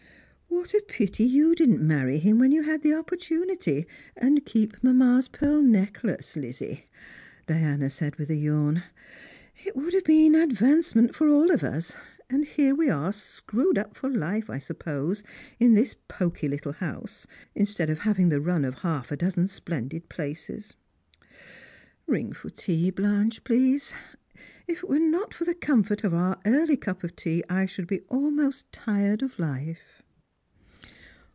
[0.61, 3.85] "What a pity you didn't many him when you had the op portunity,
[4.17, 6.83] and keep mamma's pearl necklace, Lizzie!"
[7.47, 8.83] Diana said, with a yawn."
[9.65, 11.95] It would have been advancement for all of us.
[12.29, 15.23] And here we are screwed up for life, I suppose,
[15.57, 17.25] in this pokey little house,
[17.55, 20.75] instead of having the run of half a dozen splendid places.—
[22.07, 23.95] Ring for tea, Blanche, please.
[24.67, 27.87] If it were not for the comfort of our early cup of tea, I should
[27.87, 30.03] be almost tired of life."